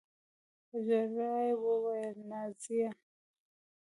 په 0.67 0.77
ژړا 0.85 1.33
يې 1.45 1.53
وويل 1.63 2.17
نانىه. 2.29 2.91